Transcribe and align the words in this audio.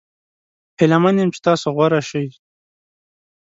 هیله 0.79 0.97
من 1.03 1.15
یم 1.19 1.29
چې 1.35 1.39
تاسو 1.47 1.67
غوره 1.75 2.01
شي. 2.09 2.25